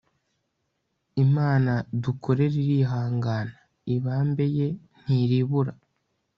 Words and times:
imana 1.23 1.71
dukorera 2.03 2.55
irihangana; 2.63 3.55
ibambe 3.95 4.45
ye 4.57 4.67
ntiribura 5.01 5.71